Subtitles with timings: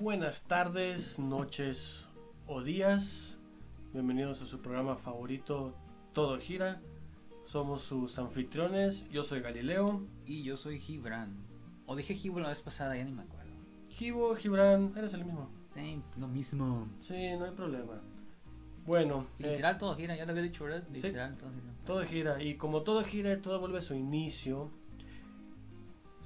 [0.00, 2.06] Buenas tardes, noches
[2.46, 3.36] o días.
[3.92, 5.74] Bienvenidos a su programa favorito
[6.12, 6.80] Todo Gira.
[7.44, 9.08] Somos sus anfitriones.
[9.10, 10.06] Yo soy Galileo.
[10.24, 11.36] Y yo soy Gibran.
[11.84, 13.50] O dije Gibran la vez pasada, ya ni me acuerdo.
[13.88, 15.50] Gibo, Gibran, eres el mismo.
[15.64, 16.86] Sí, lo mismo.
[17.00, 18.00] Sí, no hay problema.
[18.86, 20.84] Bueno, Literal todo gira, ya lo había dicho, ¿verdad?
[20.86, 20.94] Sí.
[20.94, 21.74] Literal todo gira.
[21.84, 22.42] todo gira.
[22.42, 24.70] Y como todo gira, todo vuelve a su inicio.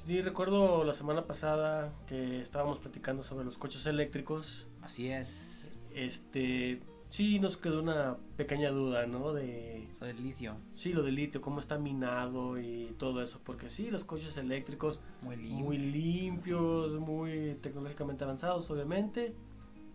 [0.05, 4.67] Sí, recuerdo la semana pasada que estábamos platicando sobre los coches eléctricos.
[4.83, 5.73] Así es.
[5.95, 9.33] Este, sí nos quedó una pequeña duda, ¿no?
[9.33, 13.71] De Lo del litio, Sí, lo del litio, cómo está minado y todo eso, porque
[13.71, 15.65] sí, los coches eléctricos muy limpio.
[15.65, 19.37] muy limpios, muy tecnológicamente avanzados, obviamente,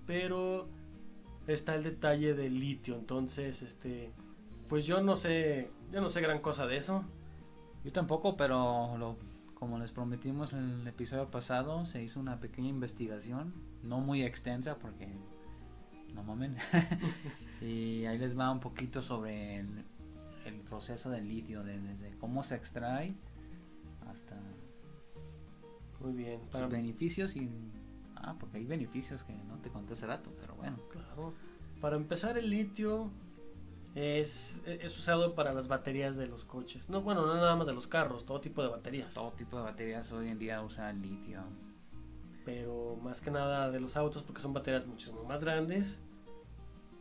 [0.06, 0.70] pero
[1.48, 4.12] está el detalle del litio, entonces, este,
[4.70, 7.04] pues yo no sé, yo no sé gran cosa de eso.
[7.84, 9.18] Yo tampoco, pero lo,
[9.58, 14.78] como les prometimos en el episodio pasado, se hizo una pequeña investigación, no muy extensa
[14.78, 15.08] porque
[16.14, 16.56] no mamen.
[17.62, 19.84] y ahí les va un poquito sobre el,
[20.46, 23.16] el proceso del litio, de- desde cómo se extrae
[24.08, 24.38] hasta
[26.02, 27.50] Muy bien, sus para, beneficios y...
[28.16, 30.78] Ah, porque hay beneficios que no te conté hace rato, pero bueno.
[30.92, 31.34] claro,
[31.82, 33.12] para empezar el litio
[33.98, 37.74] es, es usado para las baterías de los coches, no, bueno, no nada más de
[37.74, 39.16] los carros, todo tipo de baterías.
[39.16, 41.42] Todo tipo de baterías hoy en día usa litio.
[42.46, 46.00] pero más que nada de los autos porque son baterías muchísimo más grandes,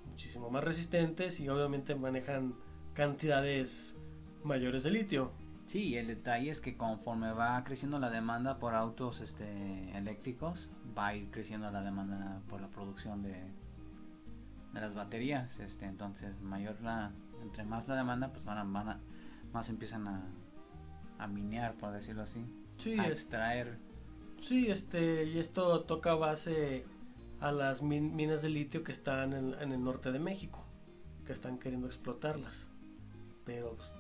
[0.07, 2.55] muchísimo más resistentes y obviamente manejan
[2.95, 3.95] cantidades
[4.43, 5.33] mayores de litio.
[5.67, 11.09] Sí, el detalle es que conforme va creciendo la demanda por autos este, eléctricos, va
[11.09, 13.35] a ir creciendo la demanda por la producción de,
[14.77, 15.59] de las baterías.
[15.61, 19.01] Este, entonces, mayor la, entre más la demanda, pues van a, van a-
[19.53, 20.23] más empiezan a,
[21.19, 22.45] a minear, por decirlo así,
[22.79, 23.79] Sí, a extraer.
[24.41, 26.85] sí, este, y esto toca base
[27.41, 30.65] a las min- minas de litio que están en, en el norte de México,
[31.25, 32.71] que están queriendo explotarlas.
[33.45, 33.93] Pero pues,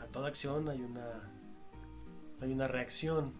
[0.00, 1.06] a toda acción hay una
[2.40, 3.32] hay una reacción.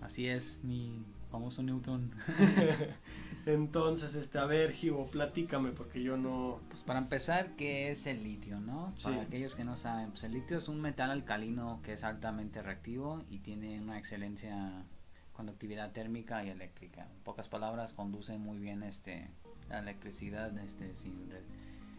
[0.00, 2.10] Así es, mi famoso Newton.
[3.46, 8.22] Entonces, este, a ver, Gibo, platícame porque yo no Pues para empezar, ¿qué es el
[8.22, 8.92] litio, no?
[8.96, 9.04] Sí.
[9.04, 12.62] Para aquellos que no saben, pues el litio es un metal alcalino que es altamente
[12.62, 14.84] reactivo y tiene una excelencia
[15.32, 17.08] conductividad térmica y eléctrica.
[17.10, 19.30] En pocas palabras, conduce muy bien este
[19.68, 21.44] la electricidad este sin, re-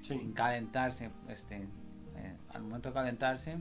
[0.02, 0.18] sí.
[0.18, 1.68] sin calentarse, este
[2.16, 3.58] eh, al momento de calentarse,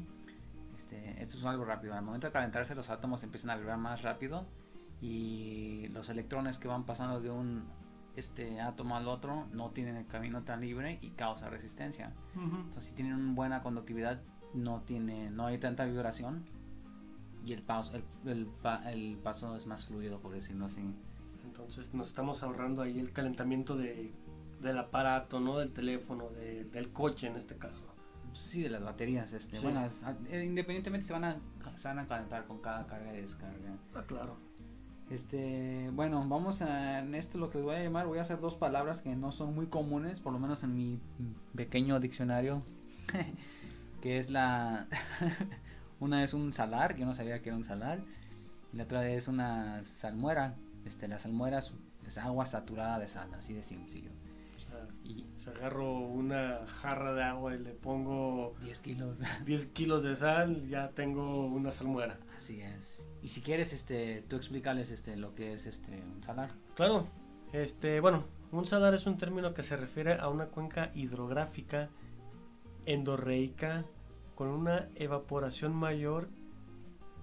[0.78, 4.02] este esto es algo rápido, al momento de calentarse los átomos empiezan a vibrar más
[4.02, 4.46] rápido
[5.00, 7.64] y los electrones que van pasando de un
[8.16, 12.12] este átomo al otro no tienen el camino tan libre y causa resistencia.
[12.34, 14.20] Entonces, si tienen una buena conductividad,
[14.54, 16.44] no tiene, no hay tanta vibración
[17.44, 18.48] y el paso, el, el
[18.92, 20.82] el paso es más fluido, por decirlo así.
[21.44, 24.12] Entonces nos estamos ahorrando ahí el calentamiento de,
[24.60, 25.58] del aparato, ¿no?
[25.58, 27.82] Del teléfono, de- del coche en este caso.
[28.34, 29.62] Sí, de las baterías, este, Sí.
[29.62, 31.36] bueno, es- eh, independientemente se van a
[31.76, 33.76] se van a calentar con cada carga y descarga.
[33.94, 34.36] Ah, claro.
[35.10, 38.40] Este, bueno, vamos a en esto lo que les voy a llamar, voy a hacer
[38.40, 41.00] dos palabras que no son muy comunes, por lo menos en mi
[41.54, 42.62] pequeño diccionario,
[44.02, 44.86] que es la
[46.00, 48.00] una es un salar, yo no sabía que era un salar,
[48.72, 50.56] y la otra es una salmuera.
[50.84, 51.72] Este, la salmuera es,
[52.06, 54.10] es agua saturada de sal, así de sencillo.
[55.08, 59.18] Y si agarro una jarra de agua y le pongo 10 kilos.
[59.46, 62.18] 10 kilos de sal, ya tengo una salmuera.
[62.36, 63.10] Así es.
[63.22, 66.50] Y si quieres, este, tú explícales este lo que es este un salar.
[66.76, 67.08] Claro.
[67.52, 71.88] Este, bueno, un salar es un término que se refiere a una cuenca hidrográfica
[72.84, 73.86] endorreica
[74.34, 76.28] con una evaporación mayor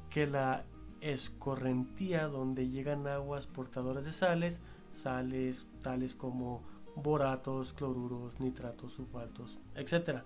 [0.10, 0.64] que la
[1.02, 4.60] escorrentía donde llegan aguas portadoras de sales,
[4.92, 6.64] sales tales como
[6.96, 10.24] boratos, cloruros, nitratos, sulfatos, etcétera.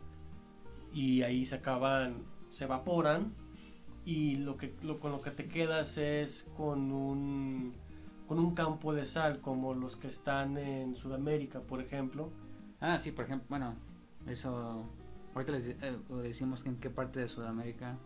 [0.94, 3.34] Y ahí se acaban, se evaporan
[4.06, 7.74] y lo que con lo que te quedas es con un
[8.28, 12.30] con un campo de sal como los que están en Sudamérica, por ejemplo.
[12.80, 13.76] Ah, sí, por ejemplo, bueno,
[14.28, 14.86] eso
[15.34, 17.98] ahorita les eh, decimos en qué parte de Sudamérica,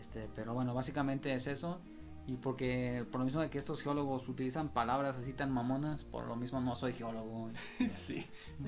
[0.00, 1.80] este, pero bueno, básicamente es eso
[2.26, 6.26] y porque por lo mismo de que estos geólogos utilizan palabras así tan mamonas, por
[6.26, 7.50] lo mismo no soy geólogo.
[7.88, 8.24] sí.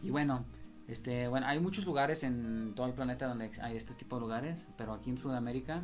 [0.00, 0.44] Y bueno,
[0.86, 4.68] este, bueno, hay muchos lugares en todo el planeta donde hay este tipo de lugares,
[4.76, 5.82] pero aquí en Sudamérica,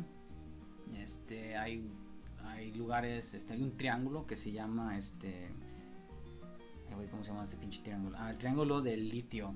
[0.97, 1.91] este, hay,
[2.45, 5.49] hay lugares, este, hay un triángulo que se llama, este,
[7.11, 8.17] ¿cómo se llama este pinche triángulo?
[8.17, 9.53] Ah, el triángulo del litio,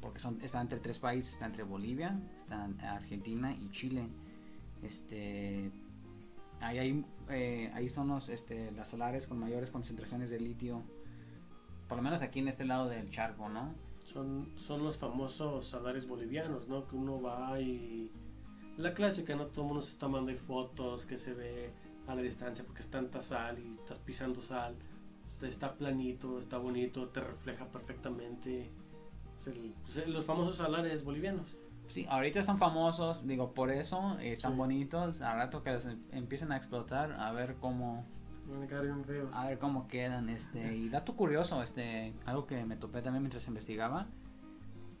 [0.00, 4.06] porque son, está entre tres países, está entre Bolivia, está Argentina y Chile,
[4.82, 5.72] este,
[6.60, 10.82] ahí hay eh, ahí son los, este, las salares con mayores concentraciones de litio.
[11.88, 13.74] Por lo menos aquí en este lado del charco, ¿no?
[14.04, 16.86] Son, son los famosos salares bolivianos, ¿no?
[16.86, 18.10] Que uno va y...
[18.76, 19.46] La clásica, ¿no?
[19.46, 21.72] Todo el mundo está tomando fotos que se ve
[22.06, 24.76] a la distancia porque es tanta sal y estás pisando sal.
[25.42, 28.70] Está planito, está bonito, te refleja perfectamente.
[29.46, 31.56] El- pues, los famosos salares bolivianos.
[31.88, 34.58] Sí, ahorita están famosos, digo, por eso eh, están Sí.
[34.58, 35.20] bonitos.
[35.20, 38.04] Al rato que los em- empiecen a explotar, a ver cómo,
[38.48, 39.28] Van a quedar bien feos.
[39.32, 43.46] a ver cómo quedan, este, y dato curioso, este, algo que me topé también mientras
[43.48, 44.06] investigaba,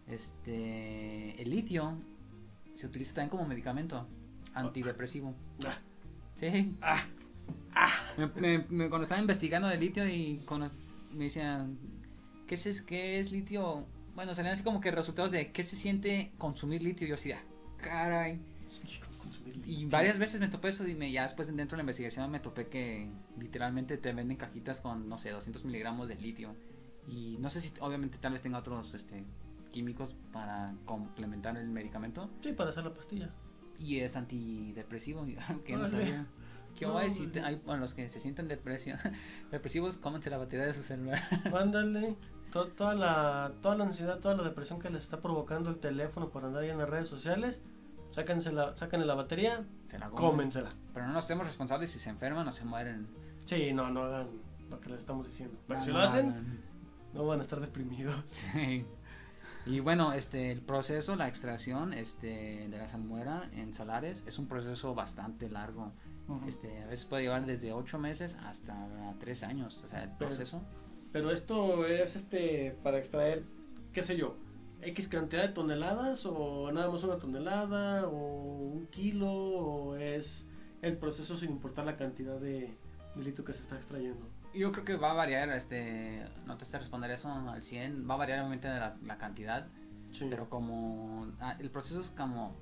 [0.06, 1.98] este, el litio
[2.74, 4.06] se utiliza también como medicamento
[4.54, 5.34] antidepresivo.
[5.66, 5.78] Ah.
[6.34, 6.76] Sí.
[6.82, 7.02] Ah.
[8.16, 10.66] Me, me- me- cuando estaba investigando de litio y cono-
[11.12, 11.78] me decían,
[12.46, 13.86] ¿qué es, ¿qué es litio?
[14.16, 17.06] Bueno, salían así como que resultados de qué se siente consumir litio.
[17.06, 17.42] Y yo así, ah,
[17.76, 18.40] caray.
[19.66, 22.40] Y varias veces me topé eso y me, ya después dentro de la investigación me
[22.40, 26.56] topé que literalmente te venden cajitas con, no sé, 200 miligramos de litio.
[27.06, 29.22] Y no sé si obviamente tal vez tenga otros este,
[29.70, 32.30] químicos para complementar el medicamento.
[32.42, 33.34] Sí, para hacer la pastilla.
[33.78, 35.26] Y es antidepresivo,
[35.66, 36.26] que no sabía.
[36.74, 36.98] ¿Qué No?
[37.10, 38.98] Si pues, te- hay, bueno, los que se sienten depresión,
[39.50, 41.20] depresivos, cómense la batería de su celular.
[41.50, 42.16] Mándale
[42.52, 46.28] to- toda la toda la ansiedad, toda la depresión que les está provocando el teléfono
[46.30, 47.62] por andar ahí en las redes sociales.
[48.10, 50.70] Sáquense la, sáquenle la batería, Se la cómensela.
[50.94, 53.06] Pero no nos hacemos responsables si se enferman o se mueren.
[53.44, 54.28] Sí, no, no hagan
[54.70, 55.58] lo que les estamos diciendo.
[55.66, 56.60] Pero No, si no lo hacen, hagan.
[57.12, 58.14] no van a estar deprimidos.
[58.26, 58.86] Sí.
[59.66, 64.46] Y bueno, este, el proceso, la extracción, este, de la salmuera en salares es un
[64.46, 65.92] proceso bastante largo.
[66.28, 66.46] Ujú.
[66.46, 68.76] Este, a veces puede llevar desde 8 meses hasta
[69.18, 70.62] 3 años, o sea, el proceso.
[70.62, 73.42] Pero esto es este para extraer,
[73.92, 74.36] qué sé yo,
[74.82, 78.16] X cantidad de toneladas o nada más una tonelada o
[78.72, 80.46] un kilo o es
[80.82, 82.76] el proceso sin importar la cantidad de,
[83.14, 84.26] de litio que se está extrayendo.
[84.54, 88.14] Yo creo que va a variar, este, no te sé responder eso al 100, va
[88.14, 89.66] a variar obviamente la, la cantidad,
[90.12, 90.28] Sí.
[90.30, 92.54] pero como ah, el proceso es como,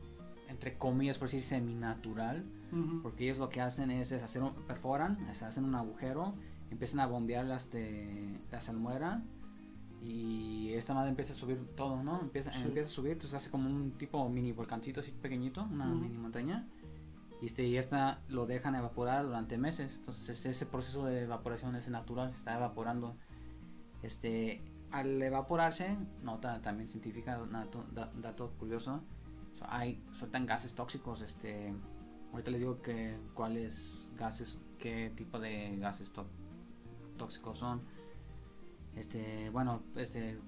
[0.49, 3.02] entre comillas, por decir, seminatural, Ujú.
[3.02, 6.35] porque ellos lo que hacen es, es hacer un, perforan, es, hacen un agujero,
[6.70, 9.22] empiezan a bombear las de, la salmuera
[10.02, 12.20] y esta madre empieza a subir todo, ¿no?
[12.20, 12.64] Empieza, Sí.
[12.66, 16.66] empieza a subir, entonces hace como un tipo mini volcancito así pequeñito, una mini montaña.
[17.40, 19.96] Y, este, y esta lo dejan evaporar durante meses.
[19.99, 23.17] Entonces ese proceso de evaporación es natural, está evaporando.
[24.02, 29.02] Este, al evaporarse, nota también científica, dato, da- dato curioso,
[29.58, 31.75] so- hay, sueltan gases tóxicos, este,
[32.32, 36.26] ahorita les digo que cuáles gases, qué tipo de gases tó-
[37.16, 37.82] tóxicos son.
[38.96, 40.38] Este, bueno, este,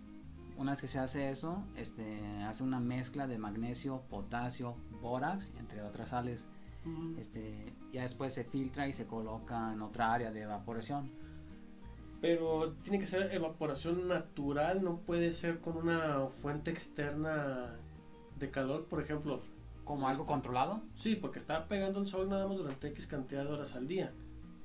[0.56, 5.82] una vez que se hace eso, este, hace una mezcla de magnesio, potasio, bórax, entre
[5.82, 6.46] otras sales.
[7.18, 11.10] Este, ya después se filtra y se coloca en otra área de evaporación.
[12.20, 17.74] Pero tiene que ser evaporación natural, no puede ser con una fuente externa
[18.38, 19.42] de calor, por ejemplo.
[19.84, 20.80] Como algo está- controlado.
[20.94, 24.12] Sí, porque está pegando el sol nada más durante X cantidad de horas al día.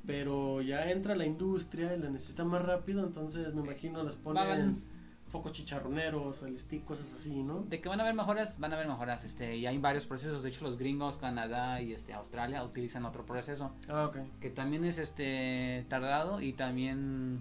[0.05, 4.47] Pero ya entra la industria y la necesita más rápido, entonces me imagino les ponen
[4.47, 4.77] Van-
[5.27, 7.61] focos chicharroneros, el stick, cosas así, ¿no?
[7.61, 9.23] De que van a haber mejoras, van a haber mejoras.
[9.23, 10.43] Este, y hay varios procesos.
[10.43, 14.97] De hecho, los gringos, Canadá y este, Australia utilizan otro proceso Ah, que también es
[14.97, 17.39] este tardado y también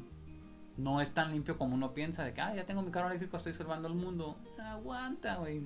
[0.77, 2.23] no es tan limpio como uno piensa.
[2.23, 4.37] De que, ah, ya tengo mi carro eléctrico, estoy salvando el mundo.
[4.63, 5.61] Aguanta, güey.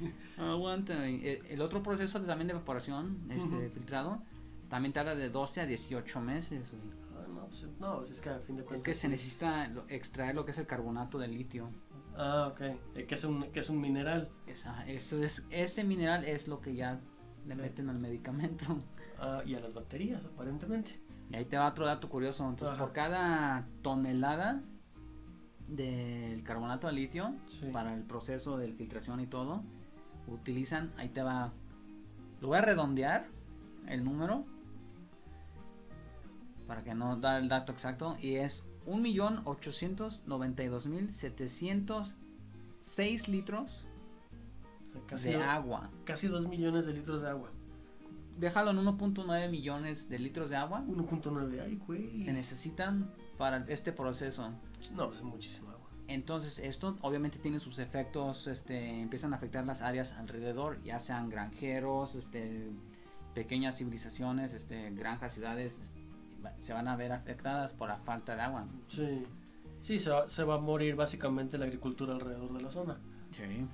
[0.36, 1.28] Aguanta, güey.
[1.28, 4.20] El, el otro proceso de, también de evaporación, este, filtrado,
[4.68, 6.96] también tarda de 12 a 18 meses, güey.
[7.16, 8.78] Ah, no, pues, no, pues es que a fin de cuentas.
[8.78, 11.70] Es que se necesita extraer lo que es el carbonato del litio.
[12.16, 12.60] Ah, ok.
[12.94, 14.28] Eh, que, es un, que es un mineral.
[14.46, 17.00] Esa, eso es, ese mineral es lo que ya
[17.46, 18.78] le meten al medicamento.
[19.20, 21.02] Ah, y a las baterías, aparentemente.
[21.28, 22.44] Y ahí te va otro dato curioso.
[22.48, 22.78] Entonces, Ajá.
[22.84, 24.62] por cada tonelada
[25.66, 27.66] del carbonato de litio, Sí.
[27.72, 29.64] para el proceso de filtración y todo,
[30.28, 31.52] utilizan, ahí te va,
[32.40, 33.26] lo voy a redondear
[33.88, 34.44] el número,
[36.68, 38.68] para que no da el dato exacto, y es
[42.80, 43.84] 1.892.706 litros
[44.86, 45.90] O sea, casi, de do- agua.
[46.04, 47.50] casi 2 millones de litros de agua.
[48.38, 50.84] Déjalo en 1.9 millones de litros de agua.
[50.86, 52.24] 1.9, ay, güey.
[52.24, 54.48] Se necesitan para este proceso.
[54.94, 55.88] No, pues es muchísima agua.
[56.06, 61.28] Entonces esto obviamente tiene sus efectos, este, empiezan a afectar las áreas alrededor, ya sean
[61.28, 62.70] granjeros, este,
[63.34, 66.00] pequeñas civilizaciones, este, granjas, ciudades, este,
[66.56, 68.66] se van a ver afectadas por la falta de agua.
[68.88, 69.26] Sí.
[69.80, 72.98] Sí, se va, se va a morir básicamente la agricultura alrededor de la zona.
[73.30, 73.66] Sí.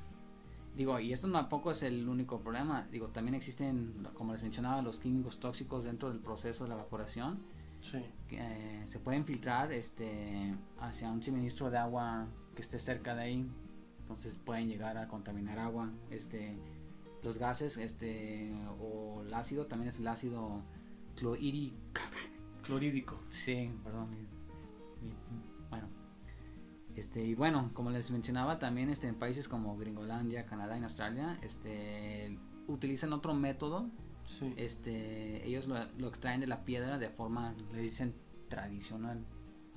[0.77, 2.87] Digo, y esto tampoco es el único problema.
[2.91, 7.43] Digo, también existen, como les mencionaba, los químicos tóxicos dentro del proceso de la evaporación.
[7.81, 7.99] Sí.
[8.29, 13.23] Que eh, se pueden filtrar este, hacia un suministro de agua que esté cerca de
[13.23, 13.51] ahí.
[14.01, 15.91] Entonces pueden llegar a contaminar agua.
[16.11, 16.57] Este,
[17.23, 20.63] los gases, este, o el ácido, también es el ácido
[21.15, 21.77] clorhídrico.
[22.65, 23.21] Clorhídrico.
[23.29, 24.11] Sí, perdón.
[24.11, 25.15] mi- mi-
[25.71, 25.89] bueno.
[26.97, 31.39] Este, y bueno, como les mencionaba, también este, en países como Gringolandia, Canadá y Australia,
[31.43, 33.89] este, utilizan otro método.
[34.25, 34.55] Sí.
[34.57, 38.15] Este, ellos lo, lo extraen de la piedra de forma, le dicen
[38.49, 39.23] tradicional,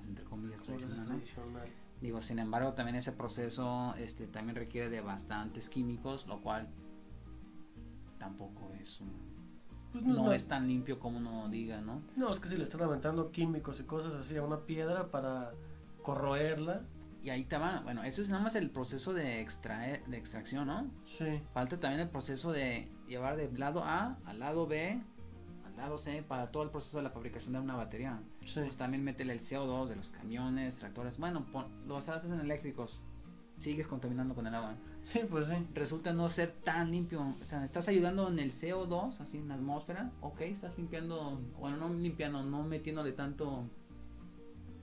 [0.07, 0.99] entre comillas, tradicional.
[0.99, 1.05] ¿no?
[1.07, 1.67] tradicional.
[1.99, 6.69] Digo, sin embargo, también ese proceso este, también requiere de bastantes químicos, lo cual
[8.19, 9.36] tampoco es un-
[9.91, 12.01] Pues no, es no nada- es tan limpio como uno diga, ¿no?
[12.15, 15.51] No, es que si le están aventando químicos y cosas así a una piedra para
[16.03, 16.81] corroerla.
[17.23, 20.67] Y ahí te va, bueno, eso es nada más el proceso de extraer, de extracción,
[20.67, 20.89] ¿no?
[21.05, 21.41] Sí.
[21.53, 25.01] Falta también el proceso de llevar del lado A al lado B,
[25.65, 28.21] al lado C, para todo el proceso de la fabricación de una batería.
[28.45, 28.61] Sí.
[28.61, 33.01] Pues también métele el CO2 de los camiones, tractores, bueno, pon- los haces en eléctricos,
[33.57, 34.75] sigues contaminando con el agua.
[35.07, 35.55] Sí, pues sí.
[35.73, 37.33] resulta no ser tan limpio.
[37.41, 40.11] O sea, estás ayudando en el CO2, así en la atmósfera.
[40.19, 43.63] Ok, estás limpiando, bueno, no limpiando, no metiéndole tanto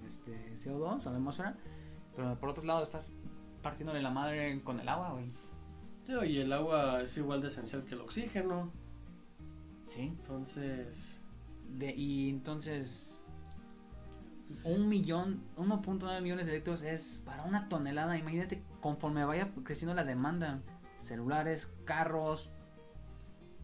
[0.07, 1.59] este CO2 a la atmósfera.
[2.17, 3.13] Pero por otro lado, estás
[3.61, 5.31] partiéndole la madre con el agua, güey.
[6.05, 8.73] Sí, y el agua es igual de esencial que el oxígeno.
[9.87, 10.05] Sí.
[10.05, 11.21] Entonces.
[11.69, 13.24] De, y entonces,
[14.65, 18.17] un millón, 1.9 millones de litros es para una tonelada.
[18.17, 20.61] Imagínate conforme vaya creciendo la demanda.
[20.99, 22.53] Celulares, carros.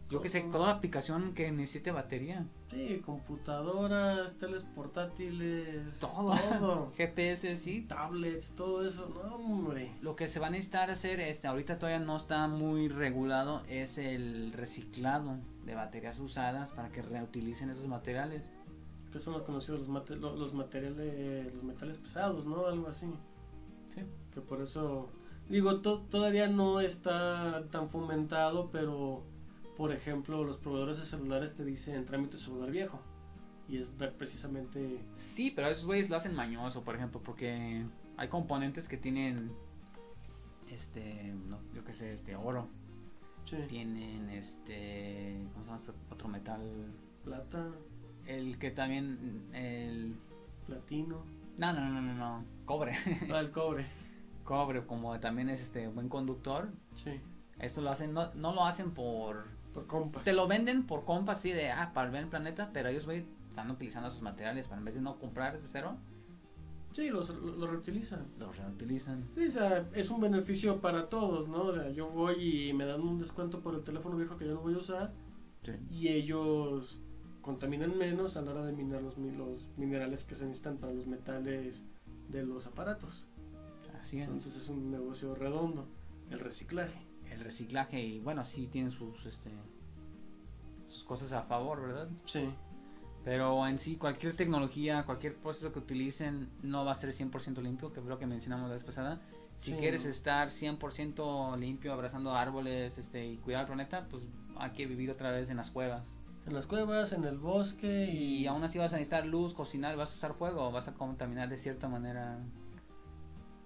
[0.09, 2.45] Yo que sé, toda aplicación que necesite batería.
[2.69, 5.99] Sí, computadoras, teles portátiles.
[5.99, 6.33] Todo.
[6.59, 6.91] Todo.
[6.97, 7.81] GPS, sí.
[7.81, 9.09] Tablets, todo eso.
[9.09, 9.91] No, hombre.
[10.01, 13.97] Lo que se va a necesitar hacer, este, ahorita todavía no está muy regulado, es
[13.97, 18.43] el reciclado de baterías usadas para que reutilicen esos materiales.
[19.11, 22.65] Que son los conocidos los, mate- lo- los materiales, los metales pesados, ¿no?
[22.65, 23.07] Algo así.
[23.93, 24.01] Sí.
[24.33, 25.09] Que por eso,
[25.49, 29.23] digo, to- todavía no está tan fomentado, pero,
[29.75, 32.99] por ejemplo, los proveedores de celulares te dicen trámite celular viejo.
[33.67, 37.85] Y es ver precisamente, Sí, pero esos güeyes lo hacen mañoso, por ejemplo, porque
[38.17, 39.51] hay componentes que tienen,
[40.69, 42.67] este, no, yo qué sé, este, oro.
[43.45, 46.61] sí, Tienen, este, ¿cómo se llama este otro metal?
[47.23, 47.69] plata,
[48.25, 50.15] El que también, el,
[50.67, 51.23] platino,
[51.57, 52.93] no, no, no, no, no, cobre.
[53.31, 53.85] ah, el cobre.
[54.43, 56.69] cobre, como también es este buen conductor.
[56.95, 57.19] Sí,
[57.59, 60.23] Esto lo hacen, no, no lo hacen por por compas.
[60.23, 63.25] Te lo venden por compa así de, ah, para ver el planeta, pero ellos, güey,
[63.47, 65.97] están utilizando esos materiales para en vez de no comprar ese cero,
[66.93, 68.27] Sí, los, lo, lo reutilizan.
[68.37, 69.23] los reutilizan.
[69.33, 71.63] Sí, o sea, es un beneficio para todos, ¿no?
[71.63, 74.55] O sea, yo voy y me dan un descuento por el teléfono viejo que yo
[74.55, 75.13] no voy a usar
[75.89, 76.99] y ellos
[77.41, 80.93] contaminan menos a la hora de minar los, mi- los minerales que se necesitan para
[80.93, 81.83] los metales
[82.29, 83.27] de los aparatos.
[83.99, 84.25] Así es.
[84.25, 85.87] Entonces es un negocio redondo,
[86.29, 86.99] el reciclaje.
[87.29, 89.49] el reciclaje y bueno, sí tienen sus, este,
[90.85, 92.09] sus cosas a favor, ¿verdad?
[92.25, 92.49] Sí,
[93.23, 97.93] Pero en sí, cualquier tecnología, cualquier proceso que utilicen, no va a ser 100% limpio,
[97.93, 99.21] que es lo que mencionamos la vez pasada.
[99.57, 100.09] Si Sí, quieres no.
[100.11, 105.29] estar 100% limpio, abrazando árboles este, y cuidar el planeta, pues hay que vivir otra
[105.31, 106.17] vez en las cuevas.
[106.45, 109.95] En las cuevas, en el bosque y, Y aún así vas a necesitar luz, cocinar,
[109.97, 112.39] vas a usar fuego, vas a contaminar de cierta manera.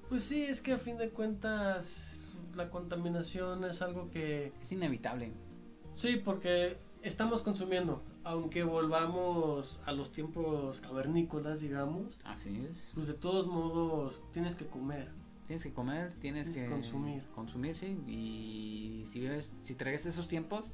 [0.09, 4.53] Pues sí, es que a fin de cuentas la contaminación es algo que...
[4.61, 5.33] Es inevitable.
[5.95, 12.91] Sí, porque estamos consumiendo, aunque volvamos a los tiempos cavernícolas, digamos, Así es.
[12.93, 15.09] pues de todos modos tienes que comer.
[15.47, 17.23] Tienes que comer, tienes Tienes que que consumir.
[17.35, 17.97] Consumir, sí.
[18.07, 20.65] Y si vives, si traes esos tiempos,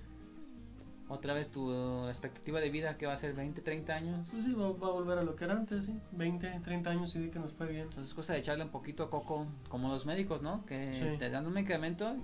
[1.11, 1.71] otra vez tu
[2.07, 4.27] expectativa de vida que va a ser 20, 30 años.
[4.31, 5.99] Pues sí, va, va a volver a lo que era antes, ¿sí?
[6.13, 7.83] 20, 30 años y di que nos fue bien.
[7.83, 10.65] Entonces es cosa de echarle un poquito coco, como los médicos, ¿no?
[10.65, 11.17] Que Sí.
[11.19, 12.15] te dan un medicamento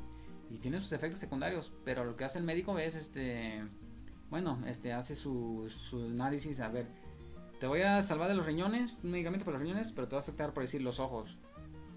[0.49, 3.63] y tiene sus efectos secundarios, pero lo que hace el médico es, este,
[4.29, 6.87] bueno, este, hace su, su análisis, a ver,
[7.59, 10.19] te voy a salvar de los riñones, un medicamento para los riñones, pero te va
[10.19, 11.37] a afectar, por decir, los ojos.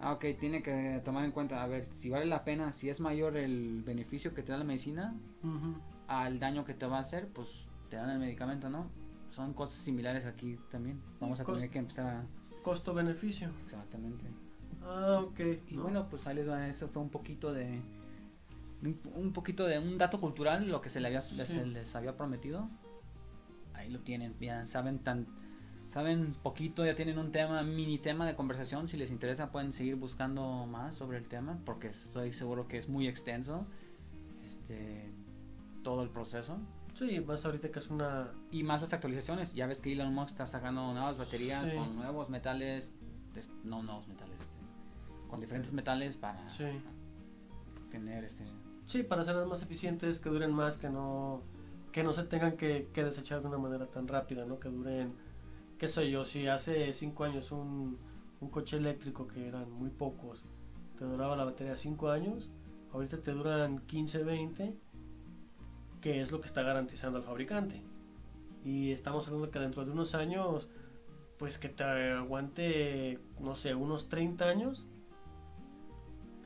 [0.03, 3.01] Ah, ok, tiene que tomar en cuenta, a ver, si vale la pena, si es
[3.01, 5.75] mayor el beneficio que te da la medicina Ujú.
[6.11, 8.91] Al daño que te va a hacer, pues te dan el medicamento, ¿no?
[9.31, 11.01] Son cosas similares aquí también.
[11.21, 12.27] Vamos a tener que empezar a...
[12.65, 13.51] Costo-beneficio.
[13.65, 14.27] Exactamente.
[14.83, 15.41] Ah, ok.
[15.69, 15.85] Y No.
[15.85, 17.81] bueno, pues ahí les va, eso fue un poquito de
[19.15, 21.61] un, poquito de un dato cultural, lo que se, le había, les, Sí.
[21.65, 22.69] les había prometido.
[23.75, 25.27] Ahí lo tienen, ya saben tan
[25.89, 29.97] saben poquito, ya tienen un tema, mini tema de conversación, si les interesa pueden seguir
[29.97, 33.67] buscando más sobre el tema porque estoy seguro que es muy extenso.
[34.45, 35.13] este
[35.83, 36.59] todo el proceso.
[36.95, 38.33] Sí, más ahorita que es una...
[38.51, 39.55] Y más las actualizaciones.
[39.55, 41.77] Ya ves que Elon Musk está sacando nuevas baterías Sí.
[41.77, 42.93] con nuevos metales.
[43.35, 44.35] des- no nuevos metales.
[44.41, 46.65] este, con diferentes metales para Sí.
[47.91, 48.45] tener este.
[48.87, 51.43] Sí, para hacerlas más eficientes, que duren más, que no
[51.93, 54.61] que no se tengan que, que desechar de una manera tan rápida, ¿no?
[54.61, 55.13] Que duren,
[55.79, 57.99] qué sé yo, si hace cinco años un,
[58.41, 60.45] un coche eléctrico que eran muy pocos,
[60.97, 62.49] te duraba la batería cinco años,
[62.93, 64.77] ahorita te duran 15, 20,
[66.01, 67.83] que es lo que está garantizando el fabricante.
[68.65, 70.69] Y estamos hablando que dentro de unos años,
[71.39, 74.87] pues que te aguante, no sé, unos 30 años,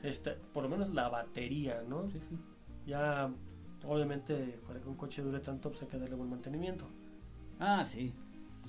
[0.03, 2.07] este, por lo menos la batería, ¿no?
[2.09, 2.37] Sí, sí.
[2.85, 3.31] Ya,
[3.85, 6.85] obviamente, para que un coche dure tanto, pues hay que darle buen mantenimiento.
[7.59, 8.13] Ah, sí.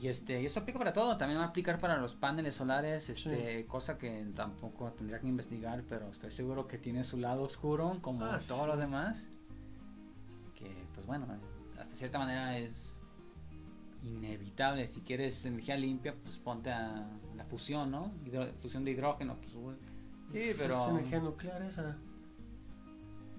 [0.00, 3.08] Y este, y eso aplica para todo, también va a aplicar para los paneles solares,
[3.08, 7.98] este, cosa que tampoco tendría que investigar, pero estoy seguro que tiene su lado oscuro,
[8.02, 8.66] como Ah, todo sí.
[8.66, 9.28] lo demás.
[11.06, 11.26] Pues bueno,
[11.78, 12.96] hasta cierta manera es
[14.02, 14.86] inevitable.
[14.86, 18.12] Si quieres energía limpia, pues ponte a la fusión, ¿no?
[18.24, 19.76] Hidro- fusión de hidrógeno, pues güey.
[20.32, 20.82] Sí, pero.
[20.82, 21.96] Es energía nuclear esa.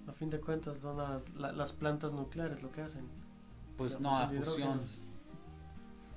[0.08, 3.06] A fin de cuentas, son las, la- las plantas nucleares lo que hacen.
[3.78, 4.82] Pues La no, la fusión.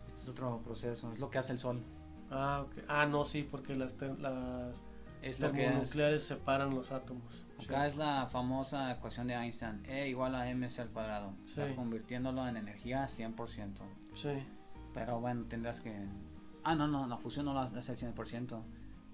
[0.06, 1.82] Este es otro proceso, es lo que hace el sol.
[2.30, 2.84] Ah, ok.
[2.88, 4.80] Ah, no, sí, porque las, las
[5.22, 5.66] Es lo que es.
[5.68, 7.44] termonucleares separan los átomos.
[7.62, 11.34] Acá es la famosa ecuación de Einstein, E igual a mc al cuadrado.
[11.44, 13.74] Estás convirtiéndolo en energía 100%.
[14.14, 14.30] Sí.
[14.94, 15.94] Pero bueno, tendrás que...
[16.64, 18.62] Ah, no, no, la fusión no la hace al 100%.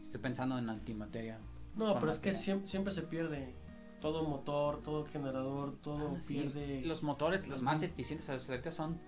[0.02, 1.38] Estoy pensando en antimateria.
[1.74, 3.54] No, pero es que siempre, siempre se pierde.
[4.00, 6.34] Todo motor, todo generador, todo Ah, sí.
[6.34, 6.82] pierde.
[6.84, 8.98] Los motores, los más eficientes ahorita son,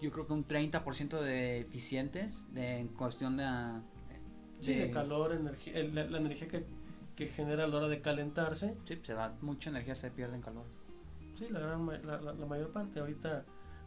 [0.00, 3.44] yo creo que un 30% de eficientes de, en cuestión de...
[4.64, 6.64] Sí, de calor, energía, el- la, la energía que,
[7.16, 8.76] que genera a la hora de calentarse.
[8.84, 10.64] Sí, se va, mucha energía se pierde en calor.
[11.38, 13.00] Sí, la, gran, la, la- la mayor parte.
[13.00, 13.44] Ahorita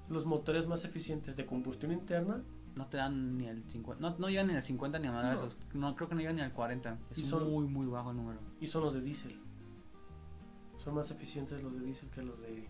[0.09, 2.41] los motores más eficientes de combustión interna
[2.75, 5.23] No te dan ni el 50, no, no llegan ni al 50 ni a nada
[5.23, 5.35] de No.
[5.35, 5.57] esos.
[5.73, 6.97] No, creo que no llegan ni al 40.
[7.11, 8.39] Es Y son- muy, muy bajo el número.
[8.61, 9.39] y son los de diésel.
[10.77, 12.67] Son más eficientes los de diésel que los de...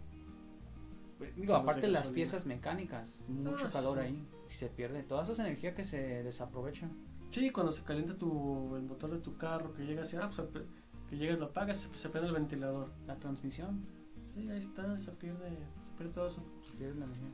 [1.36, 4.04] Digo, Los aparte de las piezas mecánicas, mucho Ah, calor sí.
[4.06, 5.02] ahí, y se pierde.
[5.04, 6.90] Toda esa es energía que se desaprovecha.
[7.30, 10.66] Sí, cuando se calienta tu, el motor de tu carro, que llegas y ah, pues,
[11.10, 12.90] que llegas, lo apagas, se, se prende el ventilador.
[13.06, 13.86] La transmisión
[14.34, 16.44] Sí, ahí está, se pierde, se pierde todo eso.
[16.64, 17.30] se pierde la energía.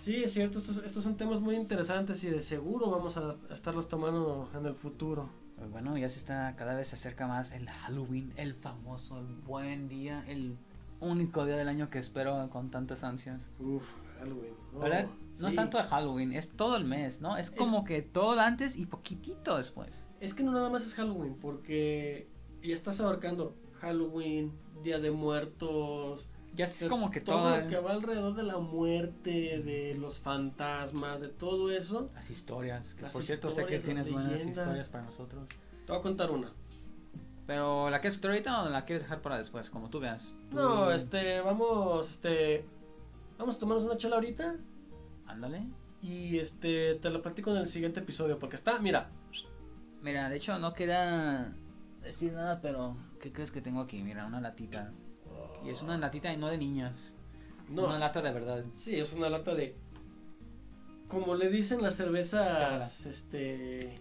[0.00, 3.54] Sí, es cierto, estos, estos son temas muy interesantes y de seguro vamos a, a
[3.54, 5.28] estarlos tomando en el futuro.
[5.56, 9.26] Pues bueno, ya se está, cada vez se acerca más el Halloween, el famoso, el
[9.46, 10.56] buen día, el
[11.00, 13.50] único día del año que espero con tantas ansias.
[13.58, 14.54] Uf, Halloween.
[14.72, 15.06] No, ¿Verdad?
[15.40, 17.36] No es tanto de Halloween, es todo el mes, ¿no?
[17.36, 20.06] Es Es- como que todo antes y poquitito después.
[20.20, 22.28] Es que no nada más es Halloween, porque
[22.62, 24.52] ya estás abarcando Halloween,
[24.82, 28.58] Día de Muertos, Ya es como que todo todo lo que va alrededor de la
[28.58, 32.06] muerte, de los fantasmas, de todo eso.
[32.14, 35.48] las historias, que Las por cierto sé que tienes buenas historias para nosotros.
[35.86, 36.52] Te voy a contar una.
[37.46, 39.70] Pero ¿la quieres ahorita o la quieres dejar para después?
[39.70, 40.34] Como tú veas.
[40.50, 42.64] Tú- No, este, vamos, este,
[43.40, 44.56] vamos a tomarnos una chela ahorita
[45.26, 45.66] Ándale.
[46.02, 49.10] y este, te la platico en el siguiente episodio, porque está, mira,
[50.02, 51.52] Mira, de hecho no quería
[52.02, 54.02] decir nada, pero ¿qué crees que tengo aquí?
[54.02, 54.92] Mira, una latita.
[55.62, 57.12] Y es una latita y no de niñas.
[57.68, 58.64] no, una lata de verdad.
[58.76, 59.76] sí, es una lata de,
[61.06, 63.94] como le dicen las cervezas, este,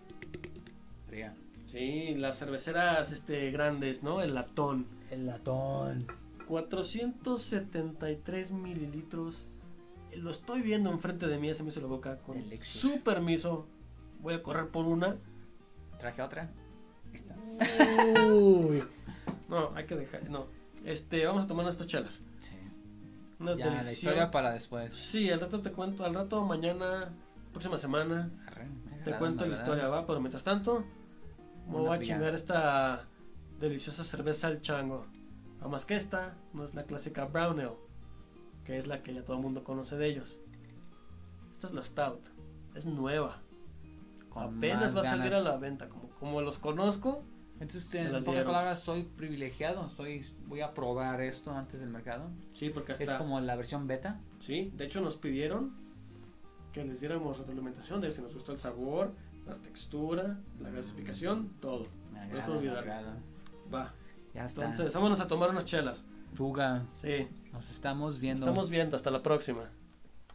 [1.07, 1.35] Fría.
[1.65, 4.21] sí, las cerveceras, este, grandes, ¿no?
[4.21, 4.87] El latón.
[5.11, 6.07] El latón.
[6.49, 9.47] 473 mililitros.
[10.17, 12.17] Lo estoy viendo enfrente de mí, se me hizo la boca.
[12.17, 13.67] Con su permiso,
[14.19, 15.17] voy a correr por una.
[15.99, 16.49] Traje otra.
[18.27, 18.83] Uy.
[19.47, 20.29] No, hay que dejar.
[20.29, 20.45] No.
[20.85, 22.21] Este, vamos a tomar nuestras chelas.
[22.37, 22.53] Sí.
[23.39, 24.93] Unas Ya, la historia para después.
[24.93, 26.05] Sí, al rato te cuento.
[26.05, 27.11] Al rato, mañana,
[27.51, 28.67] próxima semana, Arre,
[29.03, 30.05] te cuento la historia, ¿va?
[30.05, 30.85] Pero mientras tanto,
[31.67, 33.07] me voy a chingar esta
[33.59, 35.01] deliciosa cerveza al chango.
[35.59, 37.73] Nada más que esta, no es la clásica Brown Ale,
[38.63, 40.39] que es la que ya todo el mundo conoce de ellos.
[41.55, 42.29] Esta es la Stout,
[42.75, 43.41] es nueva.
[44.29, 45.43] Con Apenas va a salir a ganas.
[45.43, 45.89] la venta.
[45.89, 47.23] Como, como los conozco,
[47.59, 48.45] Entonces, en pocas dieron.
[48.45, 49.85] palabras, soy privilegiado.
[49.85, 52.29] Estoy, voy a probar esto antes del mercado.
[52.53, 53.03] sí, porque hasta.
[53.03, 54.21] Es como la versión beta.
[54.39, 55.73] Sí, de hecho nos pidieron
[56.71, 59.13] que les diéramos retroalimentación de si nos gustó el sabor,
[59.47, 61.85] las texturas, la gasificación, todo.
[62.13, 63.17] Me No agrada, puedo me olvidar.
[63.73, 63.93] Va.
[64.33, 64.65] Ya está.
[64.65, 66.05] Entonces, vámonos a tomar unas chelas.
[66.33, 66.85] Fuga.
[67.01, 68.45] Sí, Nos estamos viendo.
[68.45, 68.95] estamos viendo.
[68.95, 69.69] Hasta la próxima.